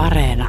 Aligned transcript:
Areena. 0.00 0.48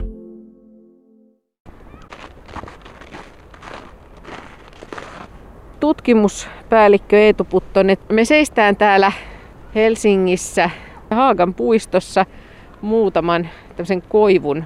Tutkimuspäällikkö 5.79 7.19
Eetu 7.19 7.43
Puttonen, 7.43 7.97
me 8.09 8.25
seistään 8.25 8.75
täällä 8.75 9.11
Helsingissä 9.75 10.69
Haagan 11.09 11.53
puistossa 11.53 12.25
muutaman 12.81 13.49
tämmöisen 13.75 14.01
koivun 14.01 14.63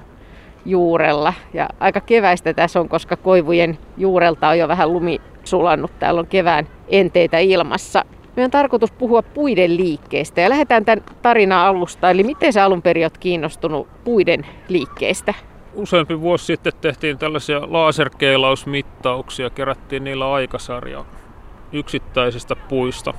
juurella. 0.64 1.32
Ja 1.54 1.68
aika 1.80 2.00
keväistä 2.00 2.54
tässä 2.54 2.80
on, 2.80 2.88
koska 2.88 3.16
koivujen 3.16 3.78
juurelta 3.96 4.48
on 4.48 4.58
jo 4.58 4.68
vähän 4.68 4.92
lumi 4.92 5.20
sulannut. 5.44 5.98
Täällä 5.98 6.20
on 6.20 6.26
kevään 6.26 6.68
enteitä 6.88 7.38
ilmassa. 7.38 8.04
Meidän 8.36 8.46
on 8.46 8.50
tarkoitus 8.50 8.92
puhua 8.92 9.22
puiden 9.22 9.76
liikkeestä 9.76 10.40
ja 10.40 10.48
lähdetään 10.48 10.84
tämän 10.84 11.04
tarinan 11.22 11.66
alusta. 11.66 12.10
Eli 12.10 12.22
miten 12.22 12.52
sä 12.52 12.64
alun 12.64 12.82
perin 12.82 13.04
oot 13.04 13.18
kiinnostunut 13.18 13.88
puiden 14.04 14.46
liikkeestä? 14.68 15.34
Useampi 15.74 16.20
vuosi 16.20 16.44
sitten 16.44 16.72
tehtiin 16.80 17.18
tällaisia 17.18 17.60
laserkeilausmittauksia, 17.60 19.50
kerättiin 19.50 20.04
niillä 20.04 20.32
aikasarja 20.32 21.04
yksittäisistä 21.72 22.56
puista. 22.56 23.14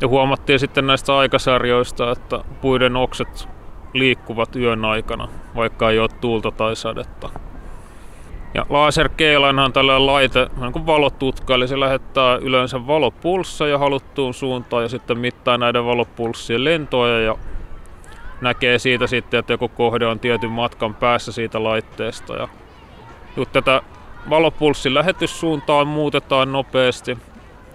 Ja 0.00 0.08
huomattiin 0.08 0.58
sitten 0.58 0.86
näistä 0.86 1.16
aikasarjoista, 1.16 2.10
että 2.10 2.40
puiden 2.60 2.96
okset 2.96 3.48
liikkuvat 3.92 4.56
yön 4.56 4.84
aikana, 4.84 5.28
vaikka 5.56 5.90
ei 5.90 5.98
ole 5.98 6.08
tuulta 6.20 6.50
tai 6.50 6.76
sadetta. 6.76 7.30
Ja 8.54 8.66
laserkeilainhan 8.68 9.64
on 9.64 9.72
tällainen 9.72 10.06
laite, 10.06 10.46
niin 10.60 10.72
kuin 10.72 10.86
valotutka, 10.86 11.54
eli 11.54 11.68
se 11.68 11.80
lähettää 11.80 12.36
yleensä 12.36 12.86
valopulsseja 12.86 13.78
haluttuun 13.78 14.34
suuntaan 14.34 14.82
ja 14.82 14.88
sitten 14.88 15.18
mittaa 15.18 15.58
näiden 15.58 15.84
valopulssien 15.84 16.64
lentoja 16.64 17.20
ja 17.20 17.34
näkee 18.40 18.78
siitä 18.78 19.06
sitten, 19.06 19.40
että 19.40 19.52
joku 19.52 19.68
kohde 19.68 20.06
on 20.06 20.20
tietyn 20.20 20.50
matkan 20.50 20.94
päässä 20.94 21.32
siitä 21.32 21.64
laitteesta. 21.64 22.34
Ja 22.34 22.48
kun 23.34 23.46
tätä 23.52 23.82
valopulssin 24.30 24.94
lähetyssuuntaa 24.94 25.84
muutetaan 25.84 26.52
nopeasti, 26.52 27.18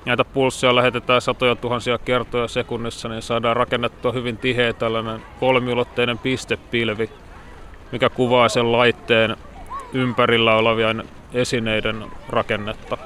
näitä 0.06 0.26
pulsseja 0.26 0.76
lähetetään 0.76 1.22
satoja 1.22 1.56
tuhansia 1.56 1.98
kertoja 1.98 2.48
sekunnissa, 2.48 3.10
niin 3.10 3.22
saadaan 3.22 3.56
rakennettua 3.56 4.12
hyvin 4.12 4.38
tiheä 4.38 4.74
tällainen 4.74 5.22
kolmiulotteinen 5.40 6.18
pistepilvi, 6.18 7.10
mikä 7.92 8.10
kuvaa 8.10 8.50
sen 8.50 8.72
laitteen 8.72 9.38
ympärillä 9.94 10.56
olevien 10.56 11.04
esineiden 11.34 12.06
rakennetta. 12.30 12.98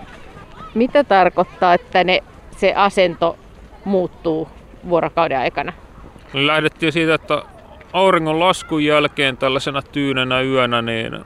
Mitä 0.74 1.04
tarkoittaa, 1.04 1.74
että 1.74 2.04
ne, 2.04 2.24
se 2.58 2.74
asento 2.74 3.38
muuttuu 3.86 4.48
vuorokauden 4.90 5.40
aikana? 5.40 5.74
Lähdettiin 6.34 6.92
siitä, 6.92 7.14
että 7.14 7.42
auringon 7.94 8.40
laskun 8.40 8.84
jälkeen 8.84 9.38
tällaisena 9.38 9.82
tyynenä 9.82 10.42
yönä 10.42 10.82
niin 10.82 11.26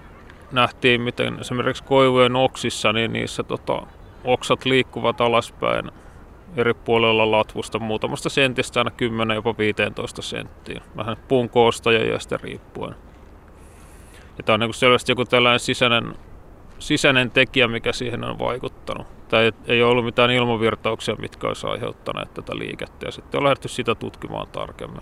nähtiin, 0.51 1.01
miten 1.01 1.39
esimerkiksi 1.39 1.83
koivujen 1.83 2.35
oksissa, 2.35 2.93
niin 2.93 3.13
niissä 3.13 3.43
tota, 3.43 3.81
oksat 4.23 4.65
liikkuvat 4.65 5.21
alaspäin 5.21 5.91
eri 6.57 6.73
puolella 6.73 7.31
latvusta 7.31 7.79
muutamasta 7.79 8.29
sentistä 8.29 8.79
aina 8.79 8.91
10 8.91 9.35
jopa 9.35 9.57
15 9.57 10.21
senttiä. 10.21 10.81
Vähän 10.97 11.17
puun 11.27 11.49
koosta 11.49 11.91
ja 11.91 12.05
iästä 12.05 12.37
riippuen. 12.43 12.95
Ja 14.37 14.43
tämä 14.43 14.53
on 14.53 14.59
niin 14.59 14.73
selvästi 14.73 15.11
joku 15.11 15.25
tällainen 15.25 15.59
sisäinen, 15.59 16.13
sisäinen 16.79 17.31
tekijä, 17.31 17.67
mikä 17.67 17.93
siihen 17.93 18.23
on 18.23 18.39
vaikuttanut. 18.39 19.07
Tai 19.27 19.43
ei, 19.43 19.51
ei 19.67 19.83
ollut 19.83 20.05
mitään 20.05 20.31
ilmavirtauksia, 20.31 21.15
mitkä 21.15 21.47
olisi 21.47 21.67
aiheuttaneet 21.67 22.33
tätä 22.33 22.57
liikettä. 22.57 23.05
Ja 23.05 23.11
sitten 23.11 23.37
on 23.37 23.43
lähdetty 23.43 23.67
sitä 23.67 23.95
tutkimaan 23.95 24.47
tarkemmin. 24.47 25.01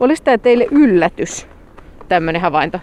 Olisi 0.00 0.22
tämä 0.22 0.38
teille 0.38 0.66
yllätys, 0.70 1.48
tämmöinen 2.08 2.42
havainto? 2.42 2.78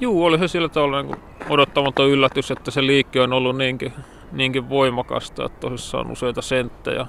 Juu, 0.00 0.24
oli 0.24 0.38
se 0.38 0.48
sillä 0.48 0.68
tavalla 0.68 1.02
niin 1.02 1.16
odottamaton 1.48 2.08
yllätys, 2.08 2.50
että 2.50 2.70
se 2.70 2.86
liike 2.86 3.20
on 3.20 3.32
ollut 3.32 3.56
niinkin, 3.56 3.92
niinkin 4.32 4.68
voimakasta, 4.68 5.44
että 5.44 5.60
tosissaan 5.60 6.10
useita 6.10 6.42
senttejä. 6.42 7.06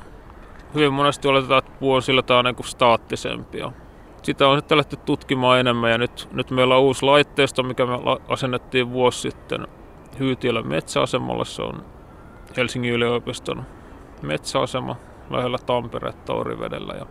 Hyvin 0.74 0.94
monesti 0.94 1.28
oletetaan, 1.28 1.60
että 1.60 1.72
puu 1.80 1.94
on 1.94 2.02
sillä 2.02 2.22
tavalla 2.22 2.52
niin 2.52 2.66
staattisempia 2.68 3.72
sitä 4.22 4.48
on 4.48 4.58
sitten 4.58 4.78
lähty 4.78 4.98
tutkimaan 4.98 5.59
enemmän 5.59 5.92
ja 5.92 5.98
nyt, 5.98 6.30
nyt 6.32 6.52
meillä 6.52 6.76
on 6.76 6.82
uusi 6.82 7.06
laitteisto, 7.06 7.64
mikä 7.64 7.86
me 7.86 7.94
asennettiin 8.28 8.92
vuosi 8.92 9.22
sitten 9.22 9.68
Hyytiöllä 10.20 10.62
metsäasemalla. 10.62 11.46
Se 11.46 11.62
on 11.62 11.86
Helsingin 12.58 12.94
yliopiston 12.94 13.64
metsäasema 14.22 14.96
lähellä 15.30 15.58
Tamperetta 15.58 16.34
Orivedellä. 16.34 16.94
Ja 16.94 17.06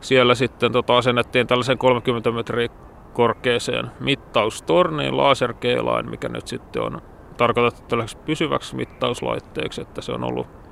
siellä 0.00 0.34
sitten 0.34 0.72
tota, 0.72 0.96
asennettiin 0.96 1.46
tällaisen 1.46 1.78
30 1.78 2.30
metriä 2.30 2.68
korkeeseen 3.12 3.90
mittaustorniin 4.00 5.16
laserkeilain, 5.16 6.10
mikä 6.10 6.28
nyt 6.28 6.46
sitten 6.46 6.82
on 6.82 7.02
tarkoitettu 7.36 7.88
tällaiseksi 7.88 8.24
pysyväksi 8.24 8.76
mittauslaitteeksi, 8.76 9.80
että 9.80 10.00
se 10.02 10.12
on 10.12 10.24
ollut 10.24 10.63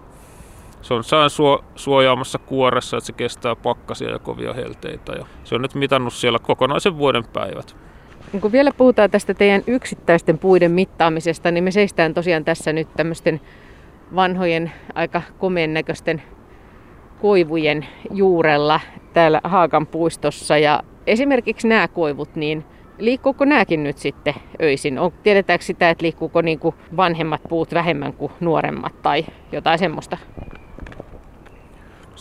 se 0.83 0.95
on 0.95 1.05
sään 1.05 1.31
suo, 1.31 1.65
suojaamassa 1.75 2.39
kuoressa, 2.39 2.97
että 2.97 3.07
se 3.07 3.13
kestää 3.13 3.57
pakkasia 3.57 4.11
ja 4.11 4.19
kovia 4.19 4.53
helteitä. 4.53 5.13
Ja 5.13 5.27
se 5.45 5.55
on 5.55 5.63
nyt 5.63 5.75
mitannut 5.75 6.13
siellä 6.13 6.39
kokonaisen 6.39 6.99
vuoden 6.99 7.25
päivät. 7.33 7.77
Kun 8.41 8.53
vielä 8.53 8.71
puhutaan 8.77 9.11
tästä 9.11 9.35
teidän 9.35 9.63
yksittäisten 9.67 10.39
puiden 10.39 10.71
mittaamisesta, 10.71 11.51
niin 11.51 11.65
me 11.65 11.71
seistään 11.71 12.15
tosiaan 12.15 12.45
tässä 12.45 12.73
nyt 12.73 12.89
tämmöisten 12.97 13.41
vanhojen, 14.15 14.73
aika 14.95 15.23
komeen 15.39 15.75
näköisten 15.75 16.23
koivujen 17.21 17.87
juurella 18.11 18.81
täällä 19.13 19.41
Haakan 19.45 19.87
puistossa. 19.87 20.59
Ja 20.59 20.83
esimerkiksi 21.07 21.69
nämä 21.69 21.89
koivut, 21.89 22.37
niin 22.37 22.65
liikkuuko 22.99 23.45
nämäkin 23.45 23.83
nyt 23.83 23.99
sitten 23.99 24.35
öisin? 24.63 24.99
On, 24.99 25.13
tiedetäänkö 25.23 25.65
sitä, 25.65 25.91
että 25.91 26.03
liikkuuko 26.03 26.43
niin 26.43 26.59
kuin 26.59 26.75
vanhemmat 26.97 27.41
puut 27.49 27.75
vähemmän 27.75 28.13
kuin 28.13 28.33
nuoremmat 28.41 29.03
tai 29.03 29.25
jotain 29.53 29.79
semmoista? 29.79 30.19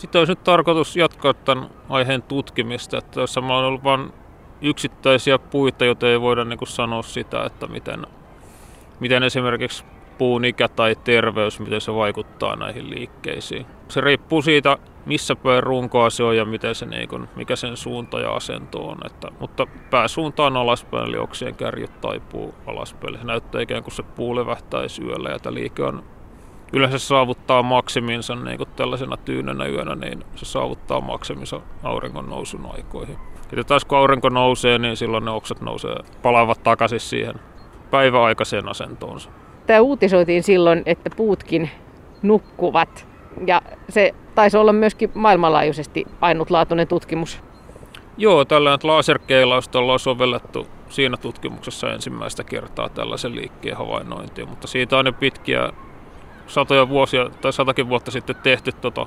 Sitten 0.02 0.18
olisi 0.18 0.32
nyt 0.32 0.44
tarkoitus 0.44 0.96
jatkaa 0.96 1.34
tämän 1.34 1.70
aiheen 1.88 2.22
tutkimista, 2.22 2.98
että 2.98 3.20
jos 3.20 3.38
on 3.38 3.50
ollut 3.50 3.84
vain 3.84 4.12
yksittäisiä 4.62 5.38
puita, 5.38 5.84
joita 5.84 6.08
ei 6.08 6.20
voida 6.20 6.44
niin 6.44 6.58
sanoa 6.64 7.02
sitä, 7.02 7.44
että 7.44 7.66
miten, 7.66 8.06
miten 9.00 9.22
esimerkiksi 9.22 9.84
puun 10.18 10.44
ikä 10.44 10.68
tai 10.68 10.96
terveys, 11.04 11.60
miten 11.60 11.80
se 11.80 11.94
vaikuttaa 11.94 12.56
näihin 12.56 12.90
liikkeisiin. 12.90 13.66
Se 13.88 14.00
riippuu 14.00 14.42
siitä, 14.42 14.78
missä 15.06 15.36
päin 15.36 15.62
runkoa 15.62 16.10
se 16.10 16.22
on 16.22 16.36
ja 16.36 16.44
miten 16.44 16.74
se, 16.74 16.86
niin 16.86 17.08
kuin, 17.08 17.28
mikä 17.36 17.56
sen 17.56 17.76
suunta 17.76 18.20
ja 18.20 18.32
asento 18.32 18.88
on. 18.88 18.98
Että, 19.06 19.28
mutta 19.40 19.66
pääsuunta 19.90 20.46
on 20.46 20.56
alaspäin, 20.56 21.08
eli 21.08 21.16
oksien 21.16 21.54
kärjyt 21.54 22.00
taipuu 22.00 22.54
alaspäin. 22.66 23.18
Se 23.18 23.24
näyttää 23.24 23.60
ikään 23.60 23.82
kuin 23.82 23.94
se 23.94 24.02
puu 24.02 24.36
levähtäisi 24.36 25.02
yöllä 25.02 25.30
ja 25.30 25.38
tämä 25.38 25.54
liike 25.54 25.82
on 25.82 26.04
yleensä 26.72 26.98
saavuttaa 26.98 27.62
maksiminsa 27.62 28.34
niin 28.34 28.56
kuin 28.56 28.68
tällaisena 28.76 29.16
tyynenä 29.16 29.66
yönä, 29.66 29.94
niin 29.94 30.24
se 30.34 30.44
saavuttaa 30.44 31.00
maksiminsa 31.00 31.60
auringon 31.82 32.30
nousun 32.30 32.70
aikoihin. 32.74 33.16
Ja 33.56 33.64
taas 33.64 33.84
kun 33.84 33.98
aurinko 33.98 34.28
nousee, 34.28 34.78
niin 34.78 34.96
silloin 34.96 35.24
ne 35.24 35.30
oksat 35.30 35.60
nousee, 35.60 35.96
palaavat 36.22 36.62
takaisin 36.62 37.00
siihen 37.00 37.34
päiväaikaiseen 37.90 38.68
asentoonsa. 38.68 39.30
Tämä 39.66 39.80
uutisoitiin 39.80 40.42
silloin, 40.42 40.82
että 40.86 41.10
puutkin 41.16 41.70
nukkuvat. 42.22 43.08
Ja 43.46 43.62
se 43.88 44.14
taisi 44.34 44.56
olla 44.56 44.72
myöskin 44.72 45.10
maailmanlaajuisesti 45.14 46.04
ainutlaatuinen 46.20 46.88
tutkimus. 46.88 47.42
Joo, 48.16 48.44
tällä 48.44 48.78
laserkeilausta 48.82 49.78
ollaan 49.78 49.98
sovellettu 49.98 50.66
siinä 50.88 51.16
tutkimuksessa 51.16 51.92
ensimmäistä 51.92 52.44
kertaa 52.44 52.88
tällaisen 52.88 53.36
liikkeen 53.36 53.76
havainnointiin, 53.76 54.48
mutta 54.48 54.66
siitä 54.66 54.98
on 54.98 55.06
jo 55.06 55.12
pitkiä 55.12 55.72
satoja 56.52 56.88
vuosia 56.88 57.30
tai 57.40 57.52
satakin 57.52 57.88
vuotta 57.88 58.10
sitten 58.10 58.36
tehty 58.36 58.72
tota 58.72 59.06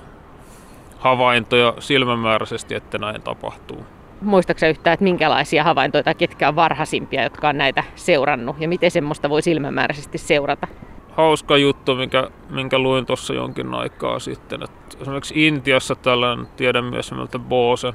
havaintoja 0.98 1.74
silmämääräisesti, 1.80 2.76
että 2.76 2.98
näin 2.98 3.22
tapahtuu. 3.22 3.86
Muistaaksä 4.22 4.68
yhtään, 4.68 4.94
että 4.94 5.04
minkälaisia 5.04 5.64
havaintoja 5.64 6.04
tai 6.04 6.16
ketkä 6.16 6.48
on 6.48 6.56
varhaisimpia, 6.56 7.24
jotka 7.24 7.50
on 7.50 7.58
näitä 7.58 7.84
seurannut 7.96 8.56
ja 8.60 8.68
miten 8.68 8.92
semmoista 8.92 9.30
voi 9.30 9.42
silmämääräisesti 9.42 10.18
seurata? 10.18 10.68
Hauska 11.12 11.58
juttu, 11.58 11.96
minkä, 11.96 12.30
minkä 12.50 12.80
luin 12.80 13.06
tuossa 13.06 13.34
jonkin 13.34 13.74
aikaa 13.74 14.20
sitten. 14.20 14.64
Että 14.64 14.98
esimerkiksi 15.02 15.48
Intiassa 15.48 15.96
tällainen 15.96 16.48
tiedemies 16.56 17.12
nimeltä 17.12 17.40
Bose. 17.40 17.94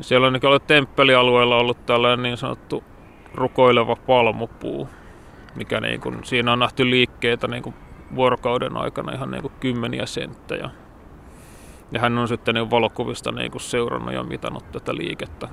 Siellä 0.00 0.26
on 0.26 0.40
ollut 0.44 0.66
temppelialueella 0.66 1.56
ollut 1.56 1.86
tällainen 1.86 2.22
niin 2.22 2.36
sanottu 2.36 2.84
rukoileva 3.34 3.96
palmupuu, 3.96 4.88
mikä 5.54 5.80
niin 5.80 6.00
kuin, 6.00 6.24
siinä 6.24 6.52
on 6.52 6.58
nähty 6.58 6.90
liikkeitä 6.90 7.48
niin 7.48 7.62
kuin 7.62 7.74
vuorokauden 8.14 8.76
aikana 8.76 9.12
ihan 9.12 9.30
niin 9.30 9.42
kuin 9.42 9.52
kymmeniä 9.60 10.06
senttejä. 10.06 10.70
Ja 11.92 12.00
hän 12.00 12.18
on 12.18 12.28
sitten 12.28 12.54
niin 12.54 12.70
valokuvista 12.70 13.32
niin 13.32 13.50
kuin 13.50 13.62
seurannut 13.62 14.14
ja 14.14 14.22
mitannut 14.22 14.72
tätä 14.72 14.94
liikettä. 14.94 15.48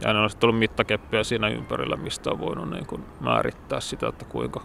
Ja 0.00 0.08
hän 0.08 0.16
on 0.16 0.30
sitten 0.30 0.48
ollut 0.48 0.58
mittakeppiä 0.58 1.24
siinä 1.24 1.48
ympärillä, 1.48 1.96
mistä 1.96 2.30
on 2.30 2.40
voinut 2.40 2.70
niin 2.70 2.86
kuin 2.86 3.04
määrittää 3.20 3.80
sitä, 3.80 4.08
että 4.08 4.24
kuinka, 4.24 4.60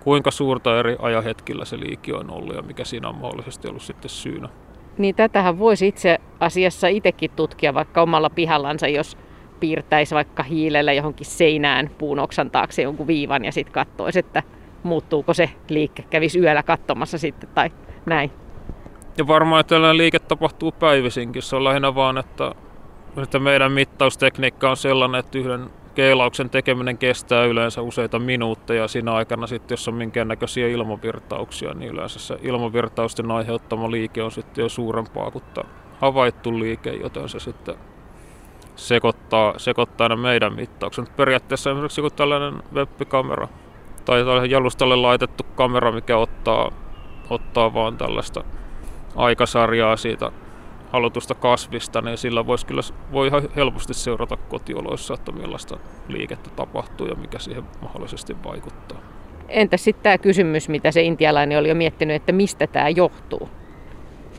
kuinka 0.00 0.30
suurta 0.30 0.78
eri 0.78 0.96
ajahetkillä 0.98 1.64
se 1.64 1.80
liiki 1.80 2.12
on 2.12 2.30
ollut 2.30 2.56
ja 2.56 2.62
mikä 2.62 2.84
siinä 2.84 3.08
on 3.08 3.16
mahdollisesti 3.16 3.68
ollut 3.68 3.82
sitten 3.82 4.10
syynä. 4.10 4.48
Niin 4.98 5.14
tätähän 5.14 5.58
voisi 5.58 5.88
itse 5.88 6.18
asiassa 6.40 6.88
itsekin 6.88 7.30
tutkia 7.30 7.74
vaikka 7.74 8.02
omalla 8.02 8.30
pihallansa, 8.30 8.88
jos 8.88 9.18
piirtäisi 9.60 10.14
vaikka 10.14 10.42
hiilellä 10.42 10.92
johonkin 10.92 11.26
seinään 11.26 11.90
puun 11.98 12.18
oksan 12.18 12.50
taakse 12.50 12.82
jonkun 12.82 13.06
viivan 13.06 13.44
ja 13.44 13.52
sitten 13.52 13.72
katsoisi, 13.72 14.18
että 14.18 14.42
muuttuuko 14.82 15.34
se 15.34 15.50
liike, 15.68 16.04
kävisi 16.10 16.38
yöllä 16.38 16.62
katsomassa 16.62 17.18
sitten 17.18 17.48
tai 17.54 17.70
näin. 18.06 18.30
Ja 19.18 19.26
varmaan, 19.26 19.64
tällainen 19.64 19.96
liike 19.96 20.18
tapahtuu 20.18 20.72
päivisinkin. 20.72 21.42
Se 21.42 21.56
on 21.56 21.64
lähinnä 21.64 21.94
vaan, 21.94 22.18
että, 22.18 22.54
että 23.22 23.38
meidän 23.38 23.72
mittaustekniikka 23.72 24.70
on 24.70 24.76
sellainen, 24.76 25.18
että 25.18 25.38
yhden 25.38 25.70
keilauksen 25.94 26.50
tekeminen 26.50 26.98
kestää 26.98 27.44
yleensä 27.44 27.82
useita 27.82 28.18
minuutteja. 28.18 28.88
Siinä 28.88 29.12
aikana 29.12 29.46
sitten, 29.46 29.72
jos 29.72 29.88
on 29.88 29.94
minkäännäköisiä 29.94 30.68
ilmavirtauksia, 30.68 31.74
niin 31.74 31.92
yleensä 31.92 32.18
se 32.18 32.38
ilmavirtausten 32.42 33.30
aiheuttama 33.30 33.90
liike 33.90 34.22
on 34.22 34.30
sitten 34.30 34.62
jo 34.62 34.68
suurempaa 34.68 35.30
kuin 35.30 35.44
havaittu 36.00 36.58
liike, 36.58 36.90
joten 36.90 37.28
se 37.28 37.40
sitten 37.40 37.74
sekoittaa, 38.76 39.54
sekoittaa 39.56 40.16
meidän 40.16 40.54
mittaukset. 40.54 41.16
Periaatteessa 41.16 41.70
esimerkiksi 41.70 42.00
joku 42.00 42.10
tällainen 42.10 42.62
webbikamera 42.74 43.48
tai 44.04 44.50
jalustalle 44.50 44.96
laitettu 44.96 45.46
kamera, 45.54 45.92
mikä 45.92 46.16
ottaa, 46.16 46.72
ottaa 47.30 47.74
vaan 47.74 47.96
tällaista 47.96 48.44
aikasarjaa 49.16 49.96
siitä 49.96 50.32
halutusta 50.92 51.34
kasvista, 51.34 52.00
niin 52.00 52.18
sillä 52.18 52.46
voisi 52.46 52.66
kyllä 52.66 52.82
voi 53.12 53.26
ihan 53.26 53.42
helposti 53.56 53.94
seurata 53.94 54.36
kotioloissa, 54.36 55.14
että 55.14 55.32
millaista 55.32 55.76
liikettä 56.08 56.50
tapahtuu 56.50 57.06
ja 57.06 57.14
mikä 57.14 57.38
siihen 57.38 57.64
mahdollisesti 57.82 58.36
vaikuttaa. 58.44 58.98
Entä 59.48 59.76
sitten 59.76 60.02
tämä 60.02 60.18
kysymys, 60.18 60.68
mitä 60.68 60.90
se 60.90 61.02
intialainen 61.02 61.58
oli 61.58 61.68
jo 61.68 61.74
miettinyt, 61.74 62.16
että 62.16 62.32
mistä 62.32 62.66
tämä 62.66 62.88
johtuu? 62.88 63.48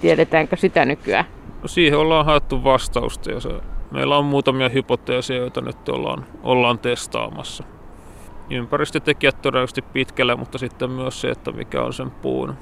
Tiedetäänkö 0.01 0.55
sitä 0.55 0.85
nykyään? 0.85 1.25
No 1.61 1.67
siihen 1.67 1.99
ollaan 1.99 2.25
haettu 2.25 2.63
vastausta 2.63 3.31
ja 3.31 3.39
se, 3.39 3.49
meillä 3.91 4.17
on 4.17 4.25
muutamia 4.25 4.69
hypoteeseja, 4.69 5.39
joita 5.39 5.61
nyt 5.61 5.89
ollaan, 5.89 6.25
ollaan 6.43 6.79
testaamassa. 6.79 7.63
Ympäristötekijät 8.49 9.41
todennäköisesti 9.41 9.81
pitkälle, 9.81 10.35
mutta 10.35 10.57
sitten 10.57 10.91
myös 10.91 11.21
se, 11.21 11.29
että 11.29 11.51
mikä 11.51 11.81
on 11.81 11.93
sen 11.93 12.11
puun, 12.11 12.53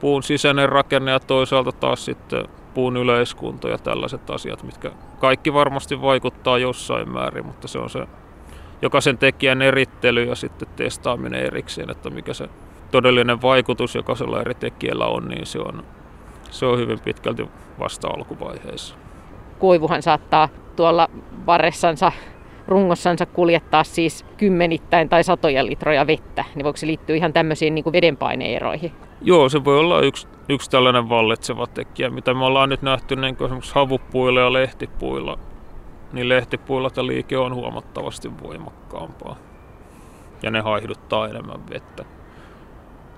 puun 0.00 0.22
sisäinen 0.22 0.68
rakenne 0.68 1.10
ja 1.10 1.20
toisaalta 1.20 1.72
taas 1.72 2.04
sitten 2.04 2.44
puun 2.74 2.96
yleiskunto 2.96 3.68
ja 3.68 3.78
tällaiset 3.78 4.30
asiat, 4.30 4.62
mitkä 4.62 4.90
kaikki 5.18 5.52
varmasti 5.52 6.02
vaikuttaa 6.02 6.58
jossain 6.58 7.12
määrin, 7.12 7.46
mutta 7.46 7.68
se 7.68 7.78
on 7.78 7.90
se 7.90 8.06
jokaisen 8.82 9.18
tekijän 9.18 9.62
erittely 9.62 10.24
ja 10.24 10.34
sitten 10.34 10.68
testaaminen 10.76 11.42
erikseen, 11.42 11.90
että 11.90 12.10
mikä 12.10 12.34
se 12.34 12.48
todellinen 12.90 13.42
vaikutus 13.42 13.94
jokaisella 13.94 14.40
eri 14.40 14.54
tekijällä 14.54 15.06
on, 15.06 15.28
niin 15.28 15.46
se 15.46 15.58
on, 15.58 15.84
se 16.50 16.66
on 16.66 16.78
hyvin 16.78 17.00
pitkälti 17.00 17.48
vasta 17.78 18.08
alkuvaiheessa. 18.08 18.94
Koivuhan 19.58 20.02
saattaa 20.02 20.48
tuolla 20.76 21.08
varressansa 21.46 22.12
rungossansa 22.68 23.26
kuljettaa 23.26 23.84
siis 23.84 24.24
kymmenittäin 24.36 25.08
tai 25.08 25.24
satoja 25.24 25.66
litroja 25.66 26.06
vettä, 26.06 26.44
niin 26.54 26.64
voiko 26.64 26.76
se 26.76 26.86
liittyä 26.86 27.16
ihan 27.16 27.32
tämmöisiin 27.32 27.74
niin 27.74 27.92
vedenpaineeroihin? 27.92 28.92
Joo, 29.22 29.48
se 29.48 29.64
voi 29.64 29.78
olla 29.78 30.00
yksi, 30.00 30.28
yksi 30.48 30.70
tällainen 30.70 31.08
vallitseva 31.08 31.66
tekijä, 31.66 32.10
mitä 32.10 32.34
me 32.34 32.44
ollaan 32.44 32.68
nyt 32.68 32.82
nähty 32.82 33.16
niin 33.16 33.36
esimerkiksi 33.44 33.74
havupuilla 33.74 34.40
ja 34.40 34.52
lehtipuilla. 34.52 35.38
Niin 36.12 36.28
lehtipuilla 36.28 36.90
tämä 36.90 37.06
liike 37.06 37.38
on 37.38 37.54
huomattavasti 37.54 38.30
voimakkaampaa 38.42 39.36
ja 40.42 40.50
ne 40.50 40.60
haihduttaa 40.60 41.28
enemmän 41.28 41.68
vettä. 41.70 42.04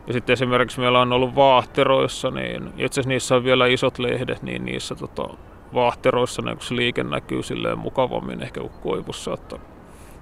Ja 0.06 0.12
sitten 0.12 0.32
esimerkiksi 0.32 0.80
meillä 0.80 1.00
on 1.00 1.12
ollut 1.12 1.34
vaahteroissa, 1.34 2.30
niin 2.30 2.66
itse 2.66 2.84
asiassa 2.84 3.08
niissä 3.08 3.36
on 3.36 3.44
vielä 3.44 3.66
isot 3.66 3.98
lehdet, 3.98 4.42
niin 4.42 4.64
niissä 4.64 4.94
tota, 4.94 5.28
vaahteroissa 5.74 6.42
niin 6.42 6.56
se 6.60 6.76
liike 6.76 7.04
näkyy 7.04 7.42
silleen 7.42 7.78
mukavammin 7.78 8.42
ehkä 8.42 8.60
kuin 8.60 8.72
koivussa. 8.82 9.34
Että 9.34 9.56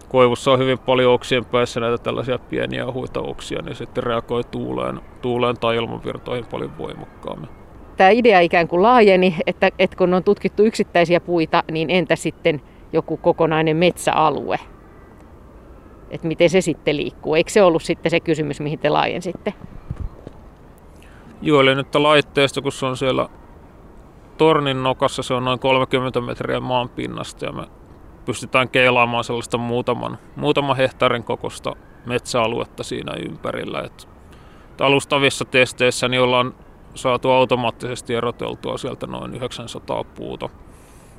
koivussa 0.09 0.51
on 0.51 0.59
hyvin 0.59 0.79
paljon 0.79 1.13
oksien 1.13 1.45
päässä 1.45 1.81
näitä 1.81 1.99
tällaisia 1.99 2.39
pieniä 2.39 2.93
huita 2.93 3.21
oksia, 3.21 3.63
niin 3.63 3.77
sitten 3.77 4.05
reagoi 4.05 4.45
tuuleen, 4.45 5.01
tuuleen 5.23 5.57
tai 5.61 5.77
ilmanvirtoihin 5.77 6.47
paljon 6.47 6.79
voimakkaammin. 6.79 7.51
Tämä 7.97 8.11
idea 8.11 8.41
ikään 8.41 8.69
kuin 8.69 8.83
laajeni, 8.83 9.37
että, 9.47 9.71
että 9.79 9.97
kun 9.97 10.15
on 10.15 10.25
tutkittu 10.25 10.63
yksittäisiä 10.63 11.21
puita, 11.21 11.63
niin 11.71 11.91
entä 11.91 12.17
sitten 12.17 12.63
joku 12.93 13.17
kokonainen 13.17 13.77
metsäalue? 13.77 14.59
Että 16.11 16.29
miten 16.29 16.51
se 16.51 16.61
sitten 16.61 16.97
liikkuu? 16.97 17.35
Eikö 17.35 17.51
se 17.51 17.63
ollut 17.63 17.83
sitten 17.83 18.11
se 18.11 18.21
kysymys, 18.21 18.61
mihin 18.61 18.79
te 18.79 18.89
laajensitte? 18.89 19.55
Joo, 21.43 21.61
eli 21.61 21.75
nyt 21.75 21.95
laitteesta, 21.95 22.63
kun 22.63 22.73
se 22.73 22.87
on 22.87 22.97
siellä 22.97 23.29
tornin 24.39 24.83
nokassa, 24.83 25.23
se 25.23 25.35
on 25.35 25.45
noin 25.45 25.59
30 25.59 26.21
metriä 26.21 26.61
maan 26.61 26.89
pinnasta 26.89 27.47
ja 27.47 27.53
me 27.53 27.67
pystytään 28.25 28.69
keilaamaan 28.69 29.25
sellaista 29.25 29.59
muutaman, 29.59 30.19
muutaman 30.37 30.77
hehtaarin 30.77 31.25
kokosta 31.25 31.77
metsäaluetta 32.07 32.83
siinä 32.83 33.13
ympärillä. 33.29 33.81
Et 33.81 34.09
alustavissa 34.81 35.45
testeissä 35.45 36.09
niin 36.09 36.23
ollaan 36.23 36.55
saatu 36.95 37.31
automaattisesti 37.31 38.15
eroteltua 38.15 38.79
sieltä 38.79 39.07
noin 39.07 39.35
900 39.35 40.05
puuta, 40.05 40.49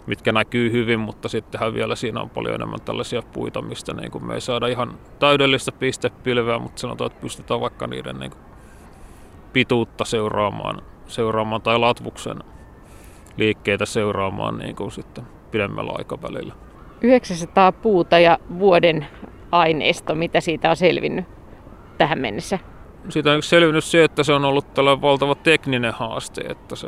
mitkä 0.07 0.31
näkyy 0.31 0.71
hyvin, 0.71 0.99
mutta 0.99 1.29
sittenhän 1.29 1.73
vielä 1.73 1.95
siinä 1.95 2.21
on 2.21 2.29
paljon 2.29 2.55
enemmän 2.55 2.81
tällaisia 2.81 3.21
puita, 3.21 3.61
mistä 3.61 3.93
niin 3.93 4.11
kuin 4.11 4.25
me 4.25 4.33
ei 4.33 4.41
saada 4.41 4.67
ihan 4.67 4.93
täydellistä 5.19 5.71
pistepilveä, 5.71 6.59
mutta 6.59 6.81
sanotaan, 6.81 7.11
että 7.11 7.21
pystytään 7.21 7.61
vaikka 7.61 7.87
niiden 7.87 8.19
niin 8.19 8.31
kuin 8.31 8.41
pituutta 9.53 10.05
seuraamaan, 10.05 10.81
seuraamaan 11.07 11.61
tai 11.61 11.79
latvuksen 11.79 12.43
liikkeitä 13.37 13.85
seuraamaan 13.85 14.57
niin 14.57 14.75
kuin 14.75 14.91
sitten 14.91 15.23
pidemmällä 15.51 15.93
aikavälillä. 15.97 16.53
900 17.01 17.71
puuta 17.71 18.19
ja 18.19 18.37
vuoden 18.59 19.07
aineisto, 19.51 20.15
mitä 20.15 20.41
siitä 20.41 20.69
on 20.69 20.75
selvinnyt 20.75 21.25
tähän 21.97 22.19
mennessä? 22.19 22.59
Siitä 23.09 23.31
on 23.31 23.43
selvinnyt 23.43 23.83
se, 23.83 24.03
että 24.03 24.23
se 24.23 24.33
on 24.33 24.45
ollut 24.45 24.73
tällainen 24.73 25.01
valtava 25.01 25.35
tekninen 25.35 25.93
haaste, 25.93 26.41
että 26.41 26.75
se 26.75 26.87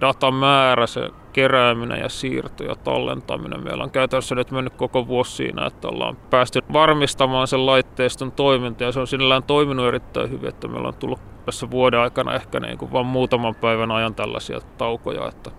datan 0.00 0.34
määrä, 0.34 0.86
se 0.86 1.10
kerääminen 1.32 2.00
ja 2.00 2.08
siirto 2.08 2.64
ja 2.64 2.74
tallentaminen. 2.74 3.64
Meillä 3.64 3.84
on 3.84 3.90
käytännössä 3.90 4.34
nyt 4.34 4.50
mennyt 4.50 4.74
koko 4.74 5.06
vuosi 5.06 5.32
siinä, 5.32 5.66
että 5.66 5.88
ollaan 5.88 6.16
päästy 6.30 6.62
varmistamaan 6.72 7.46
sen 7.46 7.66
laitteiston 7.66 8.32
toiminta 8.32 8.84
ja 8.84 8.92
se 8.92 9.00
on 9.00 9.06
sinällään 9.06 9.42
toiminut 9.42 9.86
erittäin 9.86 10.30
hyvin, 10.30 10.48
että 10.48 10.68
meillä 10.68 10.88
on 10.88 10.94
tullut 10.94 11.20
tässä 11.44 11.70
vuoden 11.70 12.00
aikana 12.00 12.34
ehkä 12.34 12.60
niin 12.60 12.78
kuin 12.78 12.92
vain 12.92 13.06
muutaman 13.06 13.54
päivän 13.54 13.90
ajan 13.90 14.14
tällaisia 14.14 14.60
taukoja, 14.78 15.28
että 15.28 15.50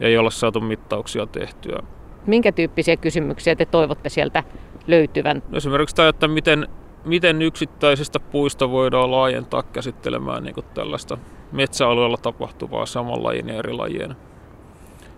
ei 0.00 0.18
olla 0.18 0.30
saatu 0.30 0.60
mittauksia 0.60 1.26
tehtyä. 1.26 1.82
Minkä 2.26 2.52
tyyppisiä 2.52 2.96
kysymyksiä 2.96 3.56
te 3.56 3.66
toivotte 3.66 4.08
sieltä 4.08 4.42
löytyvän? 4.86 5.42
Esimerkiksi 5.52 5.96
tämä, 5.96 6.08
että 6.08 6.28
miten, 6.28 6.68
miten 7.04 7.42
yksittäisistä 7.42 8.20
puista 8.20 8.70
voidaan 8.70 9.10
laajentaa 9.10 9.62
käsittelemään 9.62 10.42
niin 10.42 10.54
tällaista 10.74 11.18
metsäalueella 11.52 12.16
tapahtuvaa 12.16 12.86
saman 12.86 13.22
lajin 13.22 13.48
ja 13.48 13.54
eri 13.54 13.72
lajien 13.72 14.16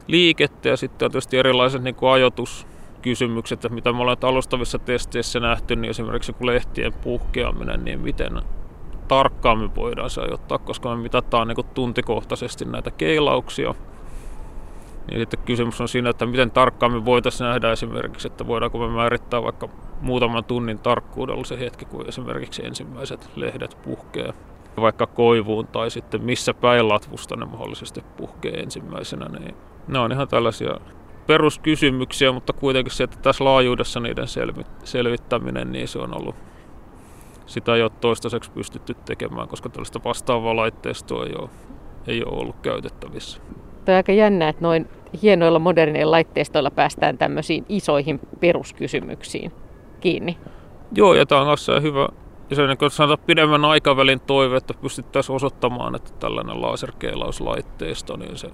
liikettä 0.07 0.69
ja 0.69 0.77
sitten 0.77 1.07
on 1.07 1.11
tietysti 1.11 1.39
erilaiset 1.39 1.83
niin 1.83 1.95
kuin 1.95 2.11
ajoituskysymykset, 2.11 3.57
että 3.57 3.75
mitä 3.75 3.93
me 3.93 4.01
ollaan 4.01 4.17
alustavissa 4.23 4.79
testeissä 4.79 5.41
nähty, 5.41 5.77
niin 5.77 5.91
esimerkiksi 5.91 6.33
kun 6.33 6.47
lehtien 6.47 6.93
puhkeaminen, 6.93 7.85
niin 7.85 8.01
miten 8.01 8.43
tarkkaan 9.09 9.59
me 9.59 9.75
voidaan 9.75 10.11
se 10.11 10.21
ajoittaa, 10.21 10.59
koska 10.59 10.97
me 10.97 11.03
mitataan 11.03 11.49
niin 11.49 11.67
tuntikohtaisesti 11.75 12.65
näitä 12.65 12.91
keilauksia– 12.91 13.75
niin 15.11 15.21
sitten 15.21 15.41
kysymys 15.47 15.81
on 15.81 15.89
siinä, 15.89 16.11
että 16.11 16.27
miten 16.27 16.51
tarkkaan 16.51 16.93
me 16.93 17.05
voitaisiin 17.05 17.47
nähdä 17.47 17.73
esimerkiksi, 17.73 18.29
että 18.29 18.47
voidaanko 18.47 18.79
me 18.79 18.89
määrittää 18.89 19.43
vaikka 19.43 19.69
muutaman 20.01 20.45
tunnin 20.45 20.79
tarkkuudella 20.79 21.45
se 21.45 21.61
hetki, 21.61 21.85
kun 21.85 22.09
esimerkiksi 22.09 22.67
ensimmäiset 22.67 23.31
lehdet 23.37 23.79
puhkee 23.83 24.35
vaikka 24.81 25.07
koivuun 25.07 25.67
tai 25.67 25.91
sitten 25.91 26.25
missä 26.25 26.55
päin 26.55 26.89
latvusta 26.89 27.37
ne 27.37 27.45
mahdollisesti 27.45 28.05
puhkee 28.17 28.53
ensimmäisenä. 28.53 29.27
Niin 29.39 29.55
ne 29.89 29.99
on 29.99 30.13
ihan 30.13 30.29
tällaisia 30.29 30.75
peruskysymyksiä, 31.27 32.33
mutta 32.33 32.53
kuitenkin 32.53 32.95
se, 32.95 33.05
että 33.05 33.17
tässä 33.23 33.45
laajuudessa 33.45 34.01
niiden 34.01 34.27
selvittäminen, 34.85 35.73
niin 35.73 35.89
se 35.89 35.99
on 35.99 36.17
ollut 36.21 36.35
sitä 37.51 37.75
ei 37.75 37.83
ole 37.83 37.91
toistaiseksi 38.01 38.51
pystytty 38.51 38.97
tekemään, 39.05 39.49
koska 39.49 39.69
tällaista 39.69 40.01
vastaavaa 40.05 40.57
laitteistoa 40.57 41.27
ei 41.27 41.35
ole, 41.39 41.49
ei 42.07 42.25
ole 42.25 42.41
ollut 42.41 42.57
käytettävissä. 42.63 43.41
Tämä 43.85 43.95
on 43.95 43.97
aika 43.97 44.13
jännä, 44.13 44.49
että 44.49 44.63
noin 44.63 44.89
hienoilla 45.23 45.59
moderneilla 45.59 46.11
laitteistoilla 46.11 46.71
päästään 46.71 47.19
tämmöisiin 47.19 47.65
isoihin 47.69 48.21
peruskysymyksiin 48.41 49.53
kiinni. 50.01 50.39
Joo, 50.93 51.15
ja 51.15 51.27
tämä 51.27 51.41
on 51.41 51.47
kanssa 51.47 51.81
hyvä, 51.81 52.09
ja 52.51 52.57
se 52.57 52.67
niin 52.67 52.91
sanotaan 52.91 53.27
pidemmän 53.27 53.65
aikavälin 53.65 54.21
toive, 54.21 54.57
että 54.57 54.75
pystyttäisiin 54.75 55.37
osoittamaan, 55.37 55.95
että 55.95 56.11
tällainen 56.19 56.63
laserkeilauslaitteisto, 56.63 58.17
niin 58.17 58.37
se 58.37 58.51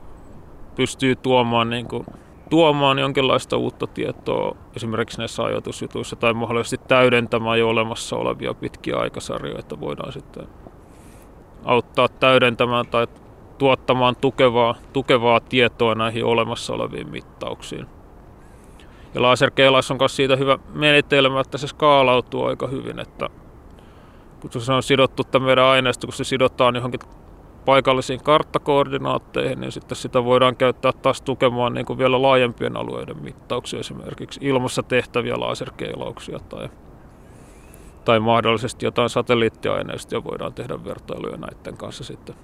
pystyy 0.77 1.17
tuomaan, 1.17 1.71
niin 1.71 1.89
kuin, 1.89 2.07
tuomaan 2.51 2.99
jonkinlaista 2.99 3.57
uutta 3.57 3.87
tietoa 3.87 4.57
esimerkiksi 4.77 5.19
näissä 5.19 5.43
ajoitusjutuissa 5.43 6.17
tai 6.17 6.35
mahdollisesti 6.35 6.81
täydentämään 6.89 7.59
jo 7.59 7.69
olemassa 7.69 8.17
olevia 8.17 8.55
pitkiä 8.55 8.97
aikasarjoja, 8.97 9.59
että 9.59 9.81
voidaan 9.81 10.13
sitten 10.13 10.47
auttaa 11.65 12.09
täydentämään 12.09 12.87
tai 12.87 13.07
tuottamaan 13.59 14.17
tukevaa, 14.17 14.75
tukevaa 14.93 15.41
tietoa 15.41 15.95
näihin 15.95 16.25
olemassa 16.25 16.75
oleviin 16.75 17.11
mittauksiin. 17.11 17.87
Ja 19.15 19.23
laserkeilaus 19.23 19.91
on 19.91 19.97
myös 20.01 20.17
siitä 20.17 20.37
hyvä 20.37 20.59
menetelmä, 20.75 21.41
että 21.41 21.59
se 21.59 21.67
skaalautuu 21.67 22.45
aika 22.45 22.67
hyvin, 22.67 22.99
että 22.99 23.29
kun 24.41 24.51
se 24.61 24.73
on 24.73 24.83
sidottu 24.83 25.25
tämän 25.25 25.47
meidän 25.47 25.65
aineisto, 25.65 26.07
kun 26.07 26.15
se 26.15 26.25
sidotaan 26.25 26.75
johonkin 26.75 27.01
paikallisiin 27.65 28.23
karttakoordinaatteihin, 28.23 29.61
niin 29.61 29.73
sitten 29.73 29.97
sitä 29.97 30.25
voidaan 30.25 30.57
käyttää 30.57 30.93
taas 30.93 31.23
tukemaan 31.23 31.75
niin 31.75 31.87
kuin 31.87 31.99
vielä 31.99 32.23
laajempien 32.23 32.77
alueiden 32.77 33.23
mittauksia, 33.23 33.81
esimerkiksi 33.81 34.41
ilmassa 34.43 34.83
tehtäviä 34.83 35.35
laserkeilauksia 35.41 36.39
tai, 36.39 36.69
tai 38.05 38.21
mahdollisesti 38.21 38.87
jotain 38.87 39.11
satelliittiaineistoja 39.11 40.25
voidaan 40.25 40.55
tehdä 40.55 40.85
vertailuja 40.85 41.37
näiden 41.37 41.77
kanssa 41.77 42.05
sitten. 42.05 42.35